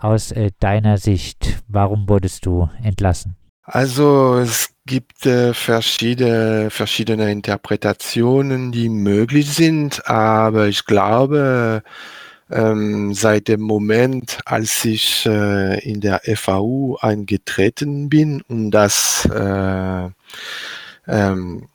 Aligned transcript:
aus 0.00 0.32
äh, 0.32 0.50
deiner 0.58 0.98
Sicht? 0.98 1.62
Warum 1.68 2.08
wurdest 2.08 2.46
du 2.46 2.68
entlassen? 2.82 3.36
Also 3.62 4.38
es 4.38 4.70
gibt 4.86 5.26
äh, 5.26 5.54
verschiedene, 5.54 6.70
verschiedene 6.70 7.30
Interpretationen, 7.30 8.72
die 8.72 8.88
möglich 8.88 9.52
sind, 9.52 10.06
aber 10.08 10.66
ich 10.66 10.86
glaube, 10.86 11.84
ähm, 12.50 13.14
seit 13.14 13.46
dem 13.46 13.60
Moment, 13.60 14.38
als 14.44 14.84
ich 14.84 15.24
äh, 15.26 15.78
in 15.88 16.00
der 16.00 16.22
FAU 16.34 16.96
eingetreten 17.00 18.08
bin 18.08 18.42
und 18.48 18.72
das, 18.72 19.26
äh, 19.26 20.08
ähm, 21.06 21.68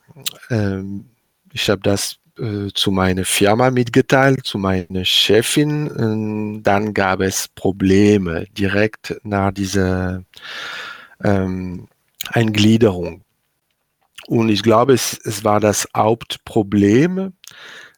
ähm, 0.49 1.05
ich 1.53 1.69
habe 1.69 1.81
das 1.81 2.17
äh, 2.39 2.71
zu 2.73 2.91
meiner 2.91 3.25
Firma 3.25 3.71
mitgeteilt, 3.71 4.45
zu 4.45 4.57
meiner 4.57 5.05
Chefin. 5.05 5.87
Und 5.87 6.63
dann 6.63 6.93
gab 6.93 7.21
es 7.21 7.47
Probleme 7.47 8.45
direkt 8.57 9.15
nach 9.23 9.51
dieser 9.51 10.23
ähm, 11.23 11.87
Eingliederung. 12.27 13.21
Und 14.27 14.49
ich 14.49 14.63
glaube, 14.63 14.93
es, 14.93 15.19
es 15.23 15.43
war 15.43 15.59
das 15.59 15.87
Hauptproblem. 15.95 17.33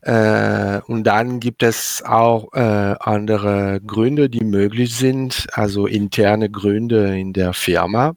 Äh, 0.01 0.81
und 0.87 1.03
dann 1.03 1.39
gibt 1.39 1.63
es 1.63 2.03
auch 2.05 2.53
äh, 2.53 2.95
andere 2.99 3.81
Gründe, 3.85 4.29
die 4.29 4.43
möglich 4.43 4.95
sind, 4.95 5.47
also 5.53 5.87
interne 5.87 6.49
Gründe 6.49 7.17
in 7.17 7.33
der 7.33 7.53
Firma. 7.53 8.13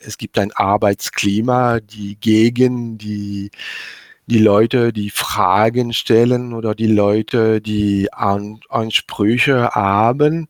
Es 0.00 0.18
gibt 0.18 0.38
ein 0.38 0.52
Arbeitsklima, 0.52 1.80
die 1.80 2.16
gegen 2.16 2.98
die 2.98 3.50
die 4.26 4.38
Leute, 4.38 4.92
die 4.92 5.10
Fragen 5.10 5.92
stellen 5.92 6.52
oder 6.52 6.74
die 6.74 6.86
Leute, 6.86 7.60
die 7.60 8.12
An 8.12 8.60
Ansprüche 8.68 9.70
haben 9.70 10.48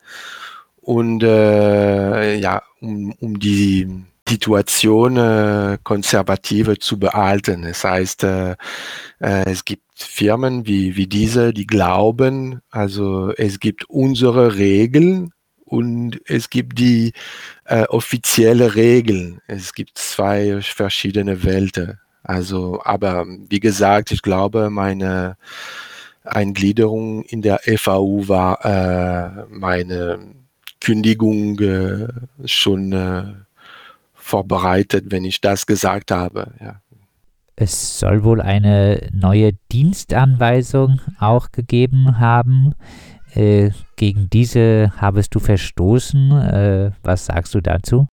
und 0.80 1.22
äh, 1.22 2.36
ja, 2.36 2.62
um, 2.80 3.12
um 3.20 3.38
die 3.38 4.04
Situation 4.28 5.16
äh, 5.16 5.78
konservative 5.82 6.78
zu 6.78 6.98
behalten. 6.98 7.62
Das 7.62 7.84
heißt, 7.84 8.24
äh, 8.24 8.52
äh, 9.20 9.50
es 9.50 9.64
gibt 9.64 9.82
Firmen 9.94 10.66
wie, 10.66 10.96
wie 10.96 11.06
diese, 11.06 11.52
die 11.52 11.66
glauben, 11.66 12.60
also 12.70 13.32
es 13.36 13.60
gibt 13.60 13.84
unsere 13.88 14.56
Regeln 14.56 15.30
und 15.64 16.20
es 16.26 16.50
gibt 16.50 16.78
die 16.78 17.12
äh, 17.64 17.84
offizielle 17.84 18.74
Regeln. 18.74 19.40
Es 19.46 19.74
gibt 19.74 19.98
zwei 19.98 20.60
verschiedene 20.62 21.44
Welten. 21.44 22.00
Also, 22.24 22.80
aber 22.82 23.26
wie 23.48 23.60
gesagt, 23.60 24.10
ich 24.10 24.22
glaube, 24.22 24.70
meine 24.70 25.36
Eingliederung 26.24 27.22
in 27.24 27.42
der 27.42 27.60
FAU 27.76 28.26
war 28.28 28.64
äh, 28.64 29.44
meine 29.50 30.18
Kündigung 30.80 31.60
äh, 31.60 32.08
schon 32.46 32.92
äh, 32.92 33.24
vorbereitet, 34.14 35.06
wenn 35.08 35.24
ich 35.24 35.42
das 35.42 35.66
gesagt 35.66 36.10
habe. 36.10 36.52
Ja. 36.60 36.80
Es 37.56 38.00
soll 38.00 38.24
wohl 38.24 38.40
eine 38.40 39.08
neue 39.12 39.52
Dienstanweisung 39.70 41.00
auch 41.20 41.52
gegeben 41.52 42.18
haben. 42.18 42.74
Äh, 43.34 43.70
gegen 43.96 44.30
diese 44.30 44.92
habest 44.96 45.34
du 45.34 45.40
verstoßen. 45.40 46.32
Äh, 46.32 46.90
was 47.02 47.26
sagst 47.26 47.54
du 47.54 47.60
dazu? 47.60 48.08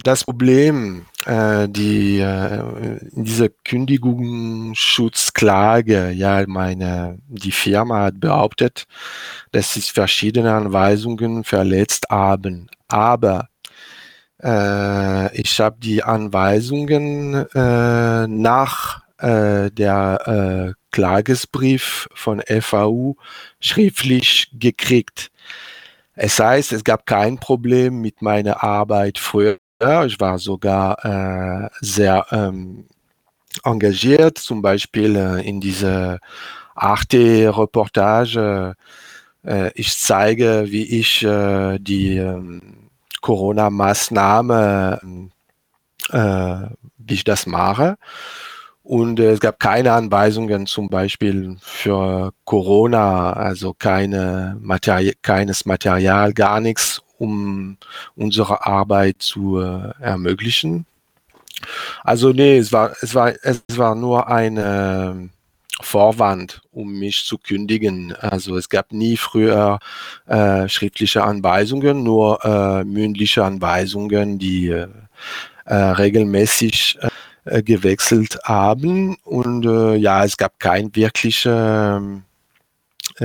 Das 0.00 0.24
Problem, 0.24 1.06
äh, 1.26 1.68
die, 1.68 2.20
äh, 2.20 2.98
diese 3.12 3.50
Kündigungsschutzklage, 3.50 6.10
ja, 6.10 6.44
meine, 6.46 7.18
die 7.28 7.52
Firma 7.52 8.04
hat 8.04 8.20
behauptet, 8.20 8.86
dass 9.52 9.74
sie 9.74 9.82
verschiedene 9.82 10.54
Anweisungen 10.54 11.44
verletzt 11.44 12.06
haben. 12.10 12.68
Aber 12.88 13.48
äh, 14.42 15.36
ich 15.36 15.60
habe 15.60 15.76
die 15.78 16.02
Anweisungen 16.02 17.46
äh, 17.54 18.26
nach 18.26 19.02
äh, 19.18 19.70
der 19.70 20.26
äh, 20.26 20.72
Klagesbrief 20.90 22.08
von 22.14 22.42
FAU 22.60 23.14
schriftlich 23.60 24.50
gekriegt. 24.52 25.30
Es 26.14 26.38
heißt, 26.38 26.72
es 26.72 26.84
gab 26.84 27.06
kein 27.06 27.38
Problem 27.38 28.00
mit 28.00 28.20
meiner 28.20 28.62
Arbeit 28.62 29.18
früher 29.18 29.58
ich 30.04 30.20
war 30.20 30.38
sogar 30.38 31.04
äh, 31.04 31.68
sehr 31.80 32.26
ähm, 32.30 32.86
engagiert, 33.64 34.38
zum 34.38 34.62
Beispiel 34.62 35.16
äh, 35.16 35.46
in 35.46 35.60
dieser 35.60 36.18
Arte-Reportage. 36.74 38.74
Äh, 39.44 39.70
ich 39.74 39.96
zeige, 39.98 40.64
wie 40.68 41.00
ich 41.00 41.22
äh, 41.24 41.78
die 41.78 42.16
ähm, 42.16 42.88
Corona-Maßnahme, 43.20 45.00
äh, 46.10 46.56
wie 46.98 47.14
ich 47.14 47.24
das 47.24 47.46
mache. 47.46 47.96
Und 48.82 49.20
äh, 49.20 49.32
es 49.32 49.40
gab 49.40 49.60
keine 49.60 49.92
Anweisungen 49.92 50.66
zum 50.66 50.88
Beispiel 50.88 51.56
für 51.60 52.32
Corona, 52.44 53.32
also 53.32 53.74
keine 53.74 54.56
Materi 54.60 55.14
keines 55.22 55.66
Material, 55.66 56.32
gar 56.32 56.60
nichts, 56.60 57.01
um 57.22 57.76
unsere 58.16 58.66
Arbeit 58.66 59.16
zu 59.20 59.60
äh, 59.60 59.92
ermöglichen. 60.00 60.86
Also 62.02 62.32
nee, 62.32 62.58
es 62.58 62.72
war, 62.72 62.96
es 63.00 63.14
war, 63.14 63.32
es 63.42 63.62
war 63.76 63.94
nur 63.94 64.26
ein 64.26 64.56
äh, 64.56 65.14
Vorwand, 65.80 66.62
um 66.72 66.98
mich 66.98 67.24
zu 67.24 67.38
kündigen. 67.38 68.12
Also 68.18 68.56
es 68.56 68.68
gab 68.68 68.92
nie 68.92 69.16
früher 69.16 69.78
äh, 70.26 70.68
schriftliche 70.68 71.22
Anweisungen, 71.22 72.02
nur 72.02 72.44
äh, 72.44 72.82
mündliche 72.84 73.44
Anweisungen, 73.44 74.40
die 74.40 74.68
äh, 74.70 74.88
äh, 75.64 75.74
regelmäßig 75.74 76.98
äh, 77.44 77.62
gewechselt 77.62 78.40
haben. 78.42 79.16
Und 79.22 79.64
ja, 80.00 80.24
es 80.24 80.36
gab 80.36 80.58
kein 80.58 80.94
wirkliche 80.96 81.50
ähm, 81.98 82.24
äh, 82.24 82.31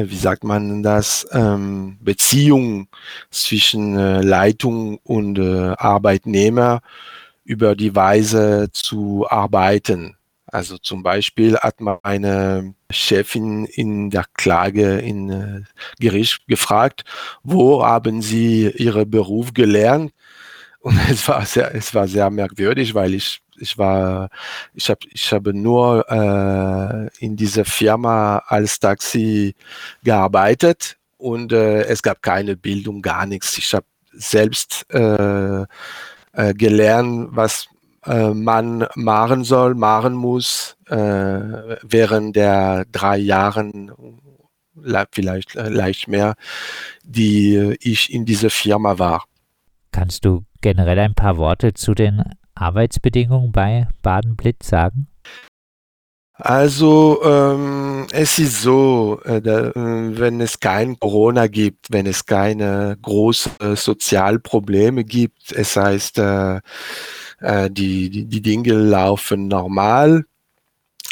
wie 0.06 0.18
sagt 0.18 0.44
man 0.44 0.84
das, 0.84 1.28
ähm, 1.32 1.98
Beziehung 2.02 2.88
zwischen 3.32 3.98
äh, 3.98 4.22
Leitung 4.22 5.00
und 5.04 5.40
äh, 5.40 5.74
Arbeitnehmer 5.78 6.82
über 7.44 7.76
die 7.76 7.96
Weise 7.96 8.70
zu 8.72 9.26
arbeiten. 9.30 10.18
Also 10.48 10.78
zum 10.78 11.04
Beispiel 11.04 11.58
hat 11.58 11.82
meine 11.82 12.74
Chefin 12.90 13.66
in 13.66 14.10
der 14.10 14.26
Klage 14.34 15.00
in 15.00 15.30
äh, 15.30 15.62
Gericht 16.00 16.48
gefragt, 16.48 17.04
wo 17.44 17.84
haben 17.86 18.22
Sie 18.22 18.70
Ihren 18.70 19.10
Beruf 19.10 19.54
gelernt? 19.54 20.14
Und 20.88 20.98
es 21.10 21.28
war 21.28 21.46
sehr, 21.46 21.76
es 21.76 21.94
war 21.94 22.08
sehr 22.08 22.30
merkwürdig, 22.30 22.96
weil 22.96 23.14
ich 23.14 23.42
ich 23.60 23.78
war, 23.78 24.30
ich 24.74 24.88
habe, 24.90 25.00
ich 25.12 25.34
habe 25.34 25.52
nur 25.52 26.06
äh, 26.10 27.26
in 27.26 27.36
dieser 27.36 27.66
Firma 27.66 28.38
als 28.46 28.80
Taxi 28.80 29.56
gearbeitet 30.04 30.96
und 31.18 31.52
äh, 31.52 31.82
es 31.86 32.04
gab 32.04 32.22
keine 32.22 32.56
Bildung, 32.56 33.02
gar 33.02 33.26
nichts. 33.26 33.58
Ich 33.58 33.74
habe 33.74 33.86
selbst 34.14 34.86
äh, 34.94 35.64
äh, 36.34 36.54
gelernt, 36.54 37.30
was 37.32 37.68
äh, 38.06 38.30
man 38.30 38.88
machen 38.96 39.44
soll, 39.44 39.74
machen 39.74 40.14
muss 40.14 40.78
äh, 40.86 41.76
während 41.82 42.36
der 42.36 42.86
drei 42.92 43.18
Jahren 43.18 43.92
vielleicht 45.12 45.56
äh, 45.56 45.70
leicht 45.70 46.08
mehr, 46.08 46.36
die 47.04 47.76
ich 47.82 48.14
in 48.14 48.24
dieser 48.26 48.52
Firma 48.52 49.00
war. 49.00 49.26
Kannst 49.92 50.26
du 50.26 50.44
generell 50.62 51.00
ein 51.00 51.16
paar 51.16 51.38
Worte 51.38 51.74
zu 51.74 51.94
den 51.94 52.24
Arbeitsbedingungen 52.56 53.52
bei 53.52 53.88
Baden-Blitz 54.02 54.68
sagen? 54.68 55.08
Also 56.40 57.20
ähm, 57.24 58.06
es 58.12 58.38
ist 58.38 58.62
so, 58.62 59.20
äh, 59.26 59.42
da, 59.42 59.70
äh, 59.70 59.74
wenn 60.20 60.40
es 60.40 60.60
kein 60.60 61.00
Corona 61.00 61.48
gibt, 61.48 61.88
wenn 61.90 62.06
es 62.06 62.28
keine 62.28 62.96
großen 63.02 63.54
äh, 63.60 63.76
Sozialprobleme 63.76 65.04
gibt, 65.04 65.52
es 65.52 65.76
heißt, 65.76 66.20
äh, 66.20 66.60
äh, 67.40 67.72
die, 67.72 68.12
die, 68.12 68.26
die 68.26 68.42
Dinge 68.42 68.74
laufen 68.74 69.48
normal. 69.48 70.26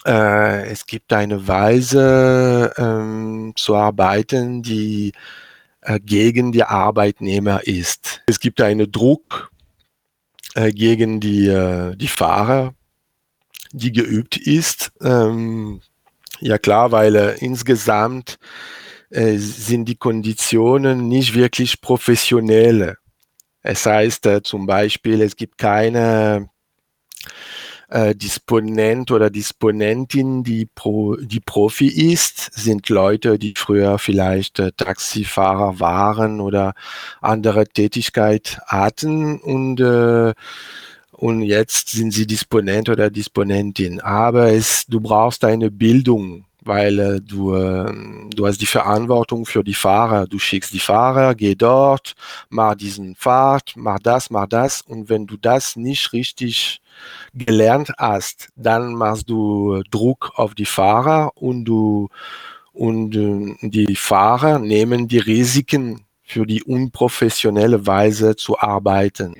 Äh, 0.05 0.67
es 0.69 0.85
gibt 0.85 1.11
eine 1.11 1.47
Weise 1.47 2.71
ähm, 2.77 3.53
zu 3.55 3.75
arbeiten, 3.75 4.61
die 4.61 5.11
gegen 6.03 6.51
die 6.51 6.63
Arbeitnehmer 6.63 7.65
ist. 7.65 8.21
Es 8.27 8.39
gibt 8.39 8.61
einen 8.61 8.91
Druck 8.91 9.51
äh, 10.55 10.71
gegen 10.71 11.19
die, 11.19 11.47
äh, 11.47 11.95
die 11.95 12.07
Fahrer, 12.07 12.73
die 13.71 13.91
geübt 13.91 14.37
ist. 14.37 14.91
Ähm, 15.01 15.81
ja 16.39 16.57
klar, 16.57 16.91
weil 16.91 17.15
äh, 17.15 17.37
insgesamt 17.39 18.37
äh, 19.09 19.37
sind 19.37 19.85
die 19.85 19.95
Konditionen 19.95 21.07
nicht 21.07 21.35
wirklich 21.35 21.81
professionelle. 21.81 22.97
Es 23.61 23.85
heißt 23.85 24.25
äh, 24.27 24.43
zum 24.43 24.65
Beispiel, 24.65 25.21
es 25.21 25.35
gibt 25.35 25.57
keine 25.57 26.49
äh, 27.89 28.15
Disponent 28.15 29.11
oder 29.11 29.29
Disponentin, 29.29 30.43
die, 30.43 30.65
Pro, 30.65 31.15
die 31.15 31.39
Profi 31.39 31.87
ist, 31.87 32.53
sind 32.53 32.89
Leute, 32.89 33.37
die 33.39 33.53
früher 33.55 33.99
vielleicht 33.99 34.59
äh, 34.59 34.71
Taxifahrer 34.75 35.79
waren 35.79 36.39
oder 36.39 36.73
andere 37.21 37.67
Tätigkeit 37.67 38.59
hatten 38.67 39.39
und 39.39 39.79
äh, 39.79 40.33
und 41.17 41.43
jetzt 41.43 41.89
sind 41.89 42.11
sie 42.11 42.27
Disponent 42.27 42.89
oder 42.89 43.09
Disponentin. 43.09 44.01
Aber 44.01 44.51
es, 44.51 44.85
du 44.85 44.99
brauchst 44.99 45.45
eine 45.45 45.71
Bildung 45.71 46.43
weil 46.65 46.99
äh, 46.99 47.21
du, 47.21 47.55
äh, 47.55 47.91
du 48.35 48.45
hast 48.45 48.59
die 48.59 48.65
Verantwortung 48.65 49.45
für 49.45 49.63
die 49.63 49.73
Fahrer. 49.73 50.27
Du 50.27 50.39
schickst 50.39 50.73
die 50.73 50.79
Fahrer, 50.79 51.35
geh 51.35 51.55
dort, 51.55 52.15
mach 52.49 52.75
diesen 52.75 53.15
Fahrt, 53.15 53.73
mach 53.75 53.99
das, 53.99 54.29
mach 54.29 54.47
das. 54.47 54.81
Und 54.81 55.09
wenn 55.09 55.27
du 55.27 55.37
das 55.37 55.75
nicht 55.75 56.11
richtig 56.13 56.81
gelernt 57.33 57.91
hast, 57.97 58.49
dann 58.55 58.93
machst 58.95 59.29
du 59.29 59.81
Druck 59.91 60.31
auf 60.35 60.55
die 60.55 60.65
Fahrer 60.65 61.31
und 61.35 61.65
du 61.65 62.09
und 62.73 63.15
äh, 63.15 63.55
die 63.61 63.95
Fahrer 63.95 64.59
nehmen 64.59 65.07
die 65.07 65.19
Risiken 65.19 66.01
für 66.23 66.45
die 66.45 66.63
unprofessionelle 66.63 67.87
Weise 67.87 68.35
zu 68.35 68.59
arbeiten. 68.59 69.35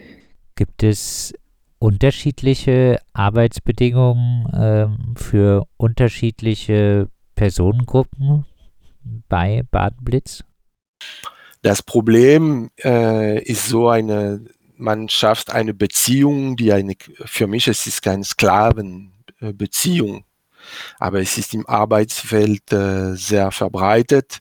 Gibt 0.56 0.83
es 0.83 1.33
unterschiedliche 1.80 3.00
Arbeitsbedingungen 3.13 4.45
äh, 4.54 5.19
für 5.19 5.68
unterschiedliche 5.78 7.10
Personengruppen 7.36 8.46
bei 9.30 9.64
Badenblitz? 9.70 10.44
Das 11.62 11.82
Problem 11.82 12.70
äh, 12.84 13.42
ist 13.44 13.68
so 13.68 13.90
eine, 13.90 14.46
man 14.78 15.10
schafft 15.10 15.52
eine 15.52 15.74
Beziehung, 15.74 16.56
die 16.56 16.72
eine, 16.72 16.94
für 17.26 17.48
mich 17.48 17.68
es 17.68 17.88
ist 17.88 18.02
keine 18.02 18.24
Sklavenbeziehung, 18.24 20.26
aber 21.00 21.22
es 21.22 21.38
ist 21.38 21.54
im 21.54 21.68
Arbeitsfeld 21.68 22.72
äh, 22.72 23.16
sehr 23.16 23.52
verbreitet. 23.52 24.40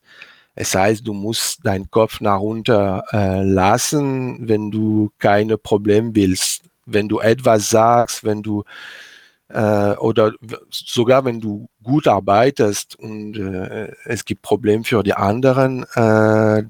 Es 0.55 0.75
heißt, 0.75 1.06
du 1.06 1.14
musst 1.14 1.67
deinen 1.67 1.90
Kopf 1.90 2.20
nach 2.20 2.40
unten 2.40 3.00
äh, 3.12 3.43
lassen, 3.43 4.49
wenn 4.49 4.70
du 4.70 5.11
keine 5.19 5.58
Probleme 5.58 6.14
willst. 6.14 6.62
Wenn 6.87 7.08
du 7.08 7.19
etwas 7.19 7.70
sagst, 7.70 8.25
wenn 8.25 8.43
du 8.43 8.62
äh, 9.54 9.96
oder 9.98 10.32
sogar 10.70 11.24
wenn 11.24 11.40
du 11.40 11.68
gut 11.82 12.08
arbeitest 12.08 12.98
und 12.98 13.36
äh, 13.36 13.92
es 14.04 14.24
gibt 14.24 14.42
Probleme 14.42 14.84
für 14.84 15.02
die 15.02 15.14
anderen, 15.14 15.84
äh, 15.94 16.64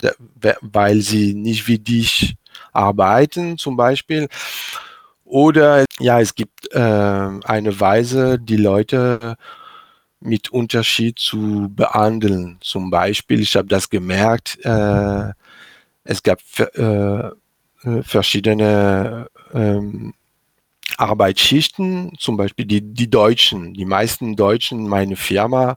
weil 0.61 1.01
sie 1.01 1.35
nicht 1.35 1.67
wie 1.67 1.79
dich 1.79 2.37
arbeiten 2.73 3.57
zum 3.57 3.77
Beispiel. 3.77 4.29
Oder 5.25 5.87
ja, 5.99 6.21
es 6.21 6.35
gibt 6.35 6.73
äh, 6.75 6.79
eine 6.79 7.81
Weise, 7.81 8.39
die 8.39 8.59
Leute 8.59 9.37
mit 10.21 10.51
Unterschied 10.53 11.19
zu 11.19 11.71
behandeln. 11.75 12.59
Zum 12.61 12.91
Beispiel, 12.91 13.41
ich 13.41 13.57
habe 13.57 13.69
das 13.69 13.89
gemerkt, 13.89 14.59
äh, 14.65 15.33
es 16.05 16.23
gab 16.23 16.41
äh, 16.59 17.31
verschiedene 18.03 19.29
ähm, 19.55 20.15
Arbeitsschichten, 20.99 22.13
zum 22.19 22.37
Beispiel 22.37 22.67
die, 22.67 22.81
die 22.81 23.11
Deutschen, 23.11 23.75
die 23.75 23.85
meisten 23.85 24.37
Deutschen, 24.37 24.89
meine 24.89 25.17
Firma, 25.17 25.77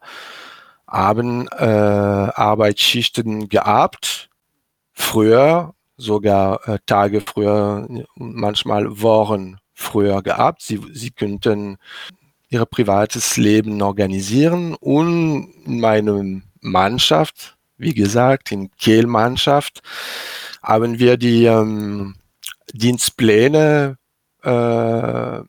haben 0.87 1.47
äh, 1.49 1.65
Arbeitsschichten 1.65 3.49
gehabt, 3.49 4.29
früher, 4.93 5.73
sogar 5.97 6.67
äh, 6.67 6.79
Tage 6.85 7.21
früher, 7.21 7.87
manchmal 8.15 9.01
Wochen 9.01 9.57
früher 9.73 10.21
gehabt. 10.21 10.61
Sie, 10.61 10.79
sie 10.93 11.11
könnten 11.11 11.77
ihr 12.49 12.65
privates 12.65 13.37
Leben 13.37 13.81
organisieren 13.81 14.75
und 14.75 15.53
meine 15.65 16.41
Mannschaft, 16.61 17.57
wie 17.77 17.93
gesagt, 17.93 18.51
in 18.51 18.71
Kehl-Mannschaft, 18.71 19.81
haben 20.63 20.99
wir 20.99 21.17
die 21.17 21.45
ähm, 21.45 22.15
Dienstpläne 22.73 23.97
äh, 24.47 25.39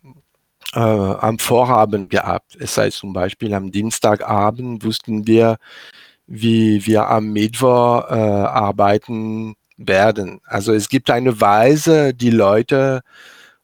äh, 0.75 0.81
am 0.81 1.39
Vorabend 1.39 2.11
gehabt. 2.11 2.56
Es 2.59 2.75
sei 2.75 2.91
zum 2.91 3.12
Beispiel 3.12 3.55
am 3.55 3.71
Dienstagabend 3.71 4.85
wussten 4.85 5.27
wir, 5.27 5.59
wie 6.27 6.85
wir 6.87 7.09
am 7.09 7.33
Mittwoch 7.33 8.11
äh, 8.11 8.15
arbeiten 8.15 9.55
werden. 9.77 10.41
Also 10.45 10.73
es 10.75 10.89
gibt 10.89 11.11
eine 11.11 11.41
Weise, 11.41 12.12
die 12.12 12.31
Leute 12.31 13.03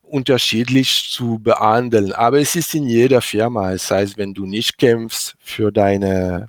unterschiedlich 0.03 1.11
zu 1.11 1.41
behandeln. 1.41 2.13
Aber 2.13 2.39
es 2.39 2.55
ist 2.57 2.75
in 2.75 2.87
jeder 2.87 3.21
Firma. 3.21 3.73
Das 3.73 3.91
heißt, 3.91 4.17
wenn 4.17 4.33
du 4.35 4.47
nicht 4.47 4.79
kämpfst 4.79 5.35
für 5.41 5.73
deine 5.73 6.49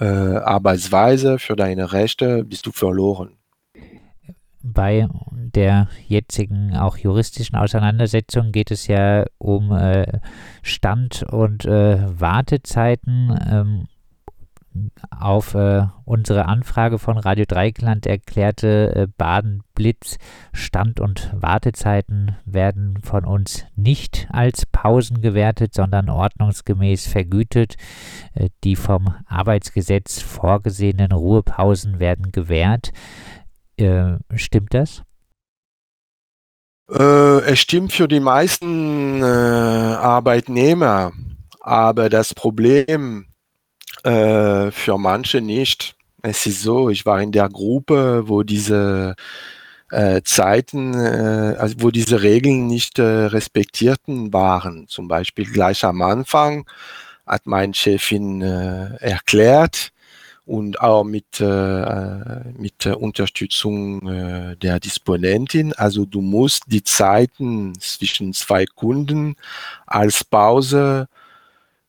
äh, 0.00 0.04
Arbeitsweise, 0.04 1.38
für 1.38 1.56
deine 1.56 1.92
Rechte, 1.92 2.44
bist 2.44 2.66
du 2.66 2.72
verloren 2.72 3.36
bei 4.64 5.08
der 5.30 5.88
jetzigen 6.08 6.74
auch 6.74 6.96
juristischen 6.96 7.56
Auseinandersetzung 7.56 8.50
geht 8.50 8.70
es 8.70 8.86
ja 8.86 9.24
um 9.36 9.72
äh, 9.72 10.20
Stand- 10.62 11.22
und 11.22 11.66
äh, 11.66 11.98
Wartezeiten. 12.18 13.38
Ähm, 13.46 13.88
auf 15.10 15.54
äh, 15.54 15.86
unsere 16.04 16.46
Anfrage 16.46 16.98
von 16.98 17.16
Radio 17.16 17.44
Dreikland 17.46 18.06
erklärte 18.06 18.94
äh, 18.96 19.06
Baden-Blitz, 19.16 20.18
Stand- 20.52 20.98
und 20.98 21.30
Wartezeiten 21.32 22.36
werden 22.44 22.98
von 23.02 23.24
uns 23.24 23.66
nicht 23.76 24.26
als 24.32 24.66
Pausen 24.66 25.20
gewertet, 25.20 25.74
sondern 25.74 26.08
ordnungsgemäß 26.08 27.06
vergütet. 27.06 27.76
Äh, 28.34 28.48
die 28.64 28.74
vom 28.74 29.14
Arbeitsgesetz 29.26 30.20
vorgesehenen 30.20 31.12
Ruhepausen 31.12 32.00
werden 32.00 32.32
gewährt. 32.32 32.92
Äh, 33.76 34.18
stimmt 34.36 34.74
das? 34.74 35.02
Äh, 36.90 37.40
es 37.50 37.60
stimmt 37.60 37.92
für 37.92 38.08
die 38.08 38.20
meisten 38.20 39.22
äh, 39.22 39.24
Arbeitnehmer, 39.24 41.12
aber 41.60 42.08
das 42.08 42.34
Problem 42.34 43.26
äh, 44.04 44.70
für 44.70 44.98
manche 44.98 45.40
nicht. 45.40 45.96
Es 46.22 46.46
ist 46.46 46.62
so, 46.62 46.90
ich 46.90 47.06
war 47.06 47.20
in 47.20 47.32
der 47.32 47.48
Gruppe, 47.48 48.28
wo 48.28 48.42
diese 48.42 49.14
äh, 49.90 50.22
Zeiten, 50.22 50.94
äh, 50.94 51.56
also 51.58 51.76
wo 51.78 51.90
diese 51.90 52.22
Regeln 52.22 52.66
nicht 52.66 52.98
respektierten 52.98 54.32
waren. 54.32 54.86
Zum 54.88 55.08
Beispiel 55.08 55.46
gleich 55.46 55.84
am 55.84 56.02
Anfang 56.02 56.66
hat 57.26 57.46
mein 57.46 57.72
Chefin 57.72 58.42
erklärt, 58.42 59.93
und 60.46 60.80
auch 60.80 61.04
mit, 61.04 61.40
äh, 61.40 62.52
mit 62.58 62.84
der 62.84 63.00
Unterstützung 63.00 64.06
äh, 64.08 64.56
der 64.56 64.78
Disponentin. 64.78 65.72
Also 65.72 66.04
du 66.04 66.20
musst 66.20 66.64
die 66.66 66.84
Zeiten 66.84 67.78
zwischen 67.80 68.34
zwei 68.34 68.66
Kunden 68.66 69.36
als 69.86 70.24
Pause 70.24 71.08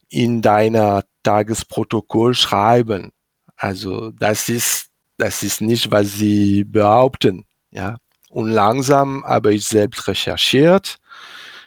in 0.09 0.41
deiner 0.41 1.03
Tagesprotokoll 1.23 2.33
schreiben. 2.33 3.11
Also 3.57 4.11
das 4.11 4.47
ist, 4.47 4.87
das 5.17 5.43
ist 5.43 5.59
nicht, 5.59 5.91
was 5.91 6.13
sie 6.13 6.63
behaupten. 6.63 7.45
Ja. 7.71 7.97
Und 8.29 8.49
langsam 8.49 9.23
habe 9.25 9.53
ich 9.53 9.65
selbst 9.65 10.07
recherchiert 10.07 10.97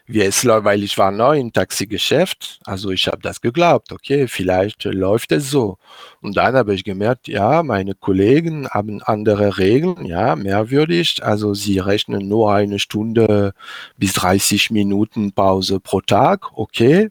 wie 0.09 0.23
es 0.23 0.43
läuft, 0.43 0.65
weil 0.65 0.83
ich 0.83 0.97
war 0.97 1.11
neu 1.11 1.39
im 1.39 1.53
Taxigeschäft, 1.53 2.61
also 2.65 2.91
ich 2.91 3.07
habe 3.07 3.19
das 3.21 3.41
geglaubt, 3.41 3.93
okay, 3.93 4.27
vielleicht 4.27 4.85
läuft 4.85 5.33
es 5.33 5.51
so. 5.51 5.77
Und 6.23 6.37
dann 6.37 6.57
habe 6.57 6.75
ich 6.75 6.83
gemerkt, 6.83 7.29
ja, 7.29 7.63
meine 7.63 7.95
Kollegen 7.95 8.69
haben 8.71 9.03
andere 9.03 9.59
Regeln, 9.59 10.07
ja, 10.07 10.35
mehrwürdig, 10.35 11.23
also 11.23 11.53
sie 11.53 11.79
rechnen 11.79 12.27
nur 12.27 12.53
eine 12.53 12.79
Stunde 12.79 13.53
bis 13.99 14.15
30 14.15 14.71
Minuten 14.71 15.33
Pause 15.33 15.79
pro 15.79 16.01
Tag, 16.01 16.47
okay. 16.55 17.11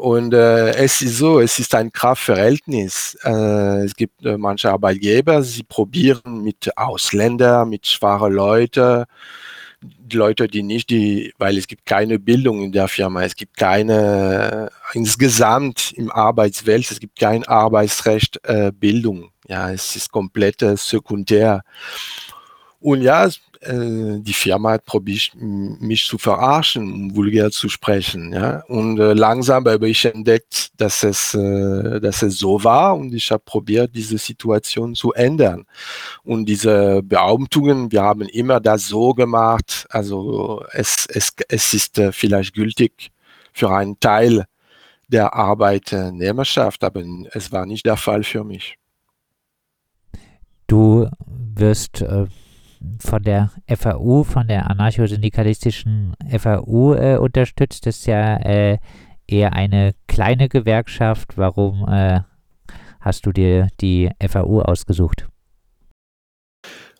Und 0.00 0.32
äh, 0.32 0.70
es 0.70 1.02
ist 1.02 1.18
so, 1.18 1.40
es 1.40 1.58
ist 1.58 1.74
ein 1.74 1.92
Kraftverhältnis. 1.92 3.18
Äh, 3.22 3.84
es 3.84 3.94
gibt 3.94 4.24
äh, 4.24 4.38
manche 4.38 4.70
Arbeitgeber, 4.70 5.42
sie 5.42 5.62
probieren 5.62 6.42
mit 6.42 6.70
Ausländern, 6.76 7.68
mit 7.68 7.86
schwachen 7.86 8.32
Leuten 8.32 9.04
Leute, 10.12 10.48
die 10.48 10.62
nicht 10.62 10.90
die, 10.90 11.32
weil 11.38 11.56
es 11.56 11.66
gibt 11.66 11.86
keine 11.86 12.18
Bildung 12.18 12.62
in 12.62 12.72
der 12.72 12.88
Firma, 12.88 13.22
es 13.22 13.34
gibt 13.34 13.56
keine 13.56 14.70
insgesamt 14.92 15.92
im 15.92 16.10
Arbeitswelt, 16.10 16.90
es 16.90 17.00
gibt 17.00 17.18
kein 17.18 17.44
Arbeitsrecht 17.44 18.40
äh, 18.44 18.72
Bildung. 18.72 19.30
Ja, 19.46 19.70
es 19.70 19.96
ist 19.96 20.10
komplett 20.10 20.62
äh, 20.62 20.76
sekundär. 20.76 21.62
Und 22.80 23.02
ja, 23.02 23.28
äh, 23.60 24.20
die 24.20 24.32
Firma 24.32 24.72
hat 24.72 24.86
probiert, 24.86 25.32
mich 25.34 26.06
zu 26.06 26.16
verarschen, 26.16 26.92
um 26.92 27.16
vulgär 27.16 27.50
zu 27.50 27.68
sprechen. 27.68 28.32
Ja? 28.32 28.62
Und 28.68 28.98
äh, 28.98 29.12
langsam 29.12 29.66
habe 29.66 29.88
ich 29.88 30.04
entdeckt, 30.04 30.70
dass 30.78 31.02
es, 31.02 31.34
äh, 31.34 32.00
dass 32.00 32.22
es 32.22 32.38
so 32.38 32.62
war 32.64 32.96
und 32.96 33.14
ich 33.14 33.30
habe 33.30 33.42
probiert, 33.44 33.94
diese 33.94 34.18
Situation 34.18 34.94
zu 34.94 35.12
ändern. 35.12 35.66
Und 36.24 36.46
diese 36.46 37.02
Behauptungen, 37.02 37.92
wir 37.92 38.02
haben 38.02 38.28
immer 38.28 38.60
das 38.60 38.88
so 38.88 39.12
gemacht, 39.12 39.86
also 39.90 40.64
es, 40.72 41.06
es, 41.06 41.32
es 41.48 41.74
ist 41.74 41.98
äh, 41.98 42.12
vielleicht 42.12 42.54
gültig 42.54 43.10
für 43.52 43.70
einen 43.70 44.00
Teil 44.00 44.44
der 45.08 45.34
Arbeitnehmerschaft, 45.34 46.82
aber 46.82 47.02
es 47.32 47.52
war 47.52 47.66
nicht 47.66 47.84
der 47.84 47.96
Fall 47.96 48.22
für 48.22 48.44
mich. 48.44 48.76
Du 50.66 51.08
wirst 51.26 52.00
äh, 52.00 52.26
von 52.98 53.22
der 53.22 53.50
FAU, 53.66 54.24
von 54.24 54.48
der 54.48 54.70
anarcho-syndikalistischen 54.70 56.14
FAU 56.38 56.94
äh, 56.94 57.16
unterstützt. 57.16 57.86
Das 57.86 57.98
ist 57.98 58.06
ja 58.06 58.36
äh, 58.36 58.78
eher 59.26 59.52
eine 59.52 59.94
kleine 60.06 60.48
Gewerkschaft. 60.48 61.36
Warum 61.36 61.86
äh, 61.88 62.20
hast 63.00 63.26
du 63.26 63.32
dir 63.32 63.68
die 63.80 64.10
FAU 64.20 64.62
ausgesucht? 64.62 65.28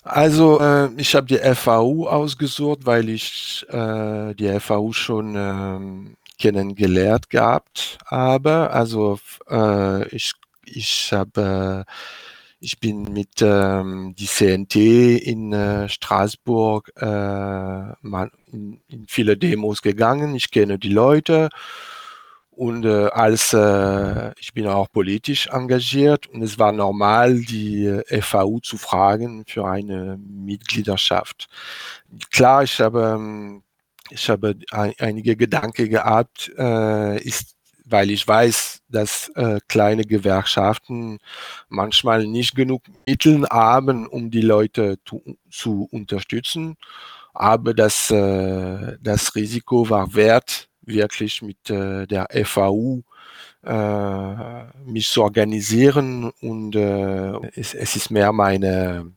Also 0.02 0.60
äh, 0.60 0.88
ich 0.96 1.14
habe 1.14 1.26
die 1.26 1.38
FAU 1.54 2.06
ausgesucht, 2.06 2.80
weil 2.84 3.08
ich 3.08 3.66
äh, 3.68 4.34
die 4.34 4.58
FAU 4.58 4.92
schon 4.92 5.34
ähm, 5.36 6.16
kennengelernt 6.38 7.28
gehabt 7.28 7.98
habe. 8.06 8.70
Also 8.70 9.18
äh, 9.50 10.08
ich, 10.08 10.32
ich 10.64 11.12
habe 11.12 11.84
ich 12.60 12.78
bin 12.78 13.12
mit 13.12 13.40
ähm, 13.40 14.14
die 14.18 14.26
CNT 14.26 14.76
in 14.76 15.52
äh, 15.52 15.88
Straßburg 15.88 16.92
äh, 16.96 17.06
mal 17.06 18.30
in, 18.52 18.82
in, 18.86 19.06
viele 19.08 19.36
Demos 19.36 19.80
gegangen. 19.80 20.34
Ich 20.34 20.50
kenne 20.50 20.78
die 20.78 20.90
Leute 20.90 21.48
und 22.50 22.84
äh, 22.84 23.06
als 23.06 23.54
äh, 23.54 24.32
ich 24.38 24.52
bin 24.52 24.66
auch 24.66 24.88
politisch 24.92 25.46
engagiert 25.46 26.26
und 26.26 26.42
es 26.42 26.58
war 26.58 26.72
normal, 26.72 27.40
die 27.40 27.86
äh, 27.86 28.20
FAU 28.20 28.58
zu 28.60 28.76
fragen 28.76 29.44
für 29.46 29.66
eine 29.66 30.18
Mitgliedschaft. 30.18 31.48
Klar, 32.30 32.62
ich 32.64 32.78
habe 32.80 33.14
ähm, 33.16 33.62
ich 34.10 34.28
habe 34.28 34.56
ein, 34.72 34.92
einige 34.98 35.36
Gedanken 35.36 35.88
gehabt, 35.88 36.52
äh, 36.58 37.22
ist 37.22 37.54
weil 37.90 38.10
ich 38.10 38.26
weiß, 38.26 38.82
dass 38.88 39.30
äh, 39.34 39.60
kleine 39.68 40.04
Gewerkschaften 40.04 41.18
manchmal 41.68 42.26
nicht 42.26 42.54
genug 42.54 42.82
Mittel 43.06 43.46
haben, 43.50 44.06
um 44.06 44.30
die 44.30 44.40
Leute 44.40 44.98
zu, 45.04 45.22
zu 45.50 45.88
unterstützen. 45.90 46.76
Aber 47.34 47.74
das, 47.74 48.10
äh, 48.10 48.96
das 49.00 49.34
Risiko 49.34 49.88
war 49.88 50.14
wert, 50.14 50.68
wirklich 50.82 51.42
mit 51.42 51.70
äh, 51.70 52.06
der 52.06 52.26
FAU 52.44 53.02
äh, 53.64 54.64
mich 54.84 55.10
zu 55.10 55.22
organisieren 55.22 56.30
und 56.40 56.74
äh, 56.74 57.32
es, 57.54 57.74
es 57.74 57.96
ist 57.96 58.10
mehr 58.10 58.32
meine 58.32 59.12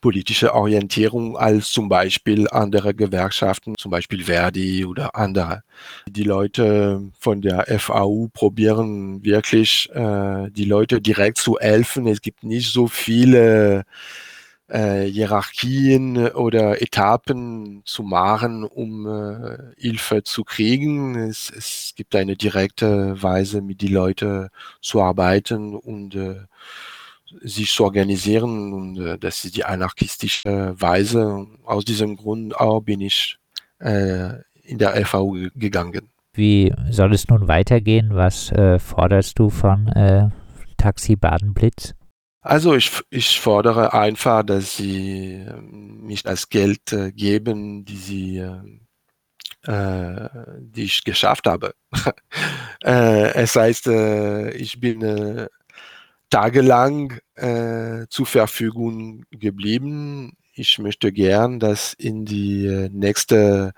politische 0.00 0.54
Orientierung 0.54 1.36
als 1.36 1.70
zum 1.70 1.88
Beispiel 1.88 2.48
andere 2.50 2.94
Gewerkschaften, 2.94 3.74
zum 3.76 3.90
Beispiel 3.90 4.24
Verdi 4.24 4.84
oder 4.84 5.14
andere. 5.14 5.62
Die 6.08 6.22
Leute 6.22 7.10
von 7.18 7.40
der 7.40 7.66
FAU 7.78 8.28
probieren 8.32 9.24
wirklich, 9.24 9.88
äh, 9.92 10.50
die 10.50 10.64
Leute 10.64 11.00
direkt 11.00 11.38
zu 11.38 11.58
helfen. 11.58 12.06
Es 12.06 12.20
gibt 12.20 12.44
nicht 12.44 12.72
so 12.72 12.86
viele 12.86 13.84
äh, 14.68 15.04
Hierarchien 15.04 16.28
oder 16.32 16.82
Etappen 16.82 17.82
zu 17.84 18.02
machen, 18.02 18.64
um 18.64 19.06
äh, 19.06 19.58
Hilfe 19.76 20.22
zu 20.22 20.44
kriegen. 20.44 21.16
Es, 21.16 21.50
es 21.50 21.92
gibt 21.96 22.14
eine 22.14 22.36
direkte 22.36 23.20
Weise, 23.20 23.62
mit 23.62 23.80
die 23.80 23.88
Leute 23.88 24.50
zu 24.80 25.00
arbeiten 25.00 25.74
und 25.74 26.14
äh, 26.14 26.36
sich 27.42 27.72
zu 27.72 27.84
organisieren 27.84 28.72
und 28.72 28.98
äh, 28.98 29.18
das 29.18 29.44
ist 29.44 29.56
die 29.56 29.64
anarchistische 29.64 30.74
Weise. 30.78 31.46
Aus 31.64 31.84
diesem 31.84 32.16
Grund 32.16 32.56
auch 32.56 32.80
bin 32.80 33.00
ich 33.00 33.38
äh, 33.80 34.34
in 34.62 34.78
der 34.78 35.04
FAU 35.06 35.48
gegangen. 35.54 36.08
Wie 36.32 36.72
soll 36.90 37.14
es 37.14 37.28
nun 37.28 37.48
weitergehen? 37.48 38.10
Was 38.12 38.52
äh, 38.52 38.78
forderst 38.78 39.38
du 39.38 39.50
von 39.50 39.88
äh, 39.88 40.28
Taxi 40.76 41.16
Baden-Blitz? 41.16 41.94
Also 42.40 42.74
ich, 42.76 42.92
ich 43.10 43.40
fordere 43.40 43.92
einfach, 43.92 44.44
dass 44.44 44.76
sie 44.76 45.32
ähm, 45.32 46.06
mich 46.06 46.22
das 46.22 46.48
Geld 46.48 46.92
äh, 46.92 47.10
geben, 47.12 47.84
die 47.84 47.96
sie 47.96 48.38
äh, 49.66 50.28
die 50.60 50.84
ich 50.84 51.02
geschafft 51.02 51.46
habe. 51.46 51.74
es 52.80 53.56
heißt, 53.56 53.88
ich 53.88 54.78
bin 54.78 55.48
tagelang 56.30 57.18
äh, 57.34 58.06
zur 58.08 58.26
Verfügung 58.26 59.24
geblieben. 59.30 60.36
Ich 60.52 60.78
möchte 60.78 61.12
gern, 61.12 61.60
dass 61.60 61.94
in 61.94 62.24
die 62.24 62.66
äh, 62.66 62.88
nächste 62.92 63.72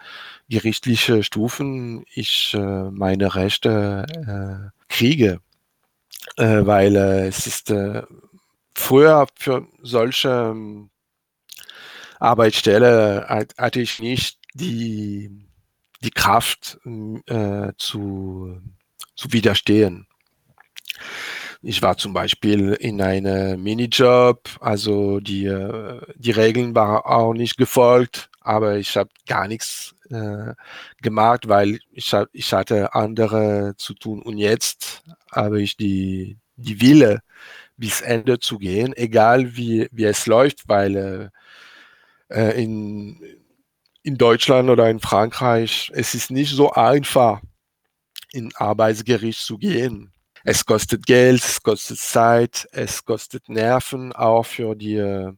gerichtliche 0.49 1.23
Stufen 1.23 2.04
ich 2.12 2.54
äh, 2.54 2.90
meine 2.90 3.35
Rechte 3.35 4.07
äh, 4.09 4.92
kriege, 4.92 5.40
äh, 6.37 6.64
weil 6.64 6.97
äh, 6.97 7.28
es 7.28 7.47
ist 7.47 7.71
äh, 7.71 8.02
früher 8.75 9.26
für 9.35 9.66
solche 9.83 10.28
ähm, 10.28 10.90
Arbeitsstelle 12.19 13.47
hatte 13.57 13.80
ich 13.80 13.99
nicht 13.99 14.38
die, 14.54 15.30
die 16.02 16.11
Kraft 16.11 16.78
äh, 17.26 17.73
zu, 17.78 18.61
zu 19.16 19.33
widerstehen. 19.33 20.07
Ich 21.62 21.83
war 21.83 21.99
zum 21.99 22.14
Beispiel 22.14 22.73
in 22.73 23.02
einem 23.02 23.62
Minijob, 23.62 24.49
also 24.61 25.21
die, 25.21 25.45
äh, 25.45 26.00
die 26.17 26.31
Regeln 26.31 26.75
waren 26.75 27.02
auch 27.05 27.35
nicht 27.35 27.59
gefolgt, 27.59 28.31
aber 28.40 28.79
ich 28.79 28.97
habe 28.97 29.11
gar 29.26 29.47
nichts 29.47 29.95
äh, 30.09 30.55
gemacht, 31.02 31.49
weil 31.49 31.81
ich, 31.93 32.12
ich 32.33 32.52
hatte 32.55 32.95
andere 32.95 33.75
zu 33.76 33.93
tun. 33.93 34.23
Und 34.23 34.38
jetzt 34.38 35.02
habe 35.33 35.61
ich 35.61 35.76
die, 35.76 36.38
die 36.57 36.81
Wille, 36.81 37.21
bis 37.76 38.00
Ende 38.00 38.38
zu 38.38 38.59
gehen, 38.59 38.95
egal 38.97 39.57
wie, 39.57 39.88
wie 39.93 40.05
es 40.05 40.26
läuft, 40.26 40.69
weil 40.69 41.33
äh, 42.31 42.35
äh 42.35 42.62
in, 42.62 43.21
in 44.02 44.17
Deutschland 44.17 44.71
oder 44.71 44.88
in 44.90 45.00
Frankreich, 45.00 45.90
es 45.95 46.14
ist 46.14 46.31
nicht 46.31 46.55
so 46.55 46.73
einfach, 46.73 47.40
in 48.33 48.50
Arbeitsgericht 48.55 49.40
zu 49.40 49.59
gehen. 49.59 50.12
Es 50.45 50.65
kostet 50.65 51.07
Geld, 51.07 51.43
es 51.45 51.63
kostet 51.63 51.99
Zeit, 51.99 52.67
es 52.73 53.05
kostet 53.05 53.49
Nerven 53.49 54.13
auch 54.13 54.45
für 54.47 54.75
die 54.75 54.97
äh, 54.97 55.33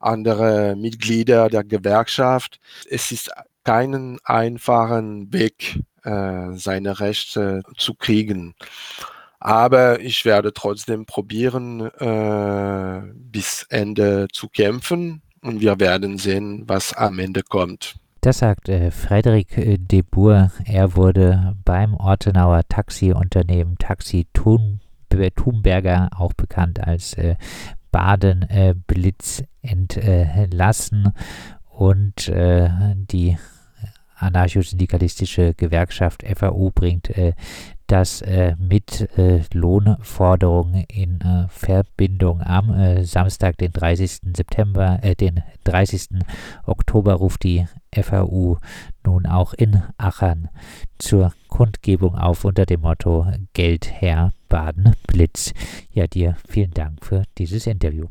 anderen 0.00 0.80
Mitglieder 0.80 1.48
der 1.48 1.64
Gewerkschaft. 1.64 2.58
Es 2.88 3.12
ist 3.12 3.30
keinen 3.64 4.18
einfachen 4.24 5.32
Weg, 5.32 5.80
äh, 6.02 6.52
seine 6.54 7.00
Rechte 7.00 7.62
zu 7.76 7.94
kriegen. 7.94 8.54
Aber 9.40 10.00
ich 10.00 10.24
werde 10.24 10.52
trotzdem 10.52 11.06
probieren, 11.06 11.80
äh, 11.80 13.02
bis 13.14 13.64
Ende 13.68 14.26
zu 14.32 14.48
kämpfen 14.48 15.22
und 15.42 15.60
wir 15.60 15.78
werden 15.78 16.18
sehen, 16.18 16.64
was 16.66 16.92
am 16.92 17.20
Ende 17.20 17.42
kommt. 17.42 17.94
Das 18.20 18.38
sagt 18.38 18.68
äh, 18.68 18.90
Frederik 18.90 19.56
äh, 19.56 19.78
de 19.78 20.02
Boer. 20.02 20.50
Er 20.64 20.96
wurde 20.96 21.56
beim 21.64 21.94
Ortenauer 21.94 22.62
Taxiunternehmen 22.68 23.78
Taxi 23.78 24.26
Thun, 24.32 24.80
Thunberger, 25.36 26.10
auch 26.16 26.32
bekannt 26.32 26.80
als 26.80 27.14
äh, 27.14 27.36
Baden 27.92 28.42
äh, 28.42 28.74
Blitz, 28.86 29.42
entlassen. 29.62 31.12
Und 31.64 32.28
äh, 32.28 32.70
die 32.96 33.38
anarcho-syndikalistische 34.16 35.54
Gewerkschaft 35.54 36.24
FAU 36.26 36.70
bringt 36.74 37.10
äh, 37.10 37.34
das 37.88 38.22
äh, 38.22 38.54
mit 38.58 39.18
äh, 39.18 39.42
Lohnforderungen 39.52 40.84
in 40.84 41.20
äh, 41.20 41.48
Verbindung 41.48 42.40
am 42.42 42.72
äh, 42.72 43.04
Samstag, 43.04 43.56
den 43.58 43.72
30. 43.72 44.20
September, 44.36 45.00
äh, 45.02 45.16
den 45.16 45.42
30. 45.64 46.08
Oktober 46.66 47.14
ruft 47.14 47.42
die 47.42 47.66
FAU 47.92 48.58
nun 49.04 49.26
auch 49.26 49.54
in 49.54 49.82
Aachen 49.96 50.48
zur 50.98 51.32
Kundgebung 51.48 52.14
auf 52.14 52.44
unter 52.44 52.66
dem 52.66 52.82
Motto 52.82 53.26
Geld 53.54 54.00
her 54.00 54.32
Baden 54.48 54.94
Blitz. 55.06 55.52
Ja, 55.90 56.06
dir 56.06 56.36
vielen 56.46 56.72
Dank 56.72 57.04
für 57.04 57.24
dieses 57.38 57.66
Interview. 57.66 58.06